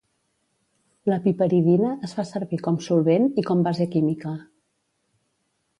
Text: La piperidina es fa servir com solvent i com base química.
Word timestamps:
La 1.11 1.17
piperidina 1.25 1.91
es 2.09 2.15
fa 2.19 2.25
servir 2.31 2.59
com 2.69 2.81
solvent 2.87 3.31
i 3.43 3.47
com 3.53 3.63
base 3.69 3.89
química. 3.97 4.37